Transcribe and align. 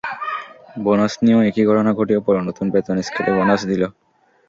Bonus 0.83 1.13
নিয়েও 1.23 1.45
একই 1.49 1.63
ঘটনা 1.69 1.91
ঘটিয়ে 1.97 2.25
পরে 2.25 2.39
নতুন 2.47 2.65
বেতন 2.73 2.95
স্কেলে 3.07 3.31
বোনাস 3.37 3.61
দিল। 3.69 3.83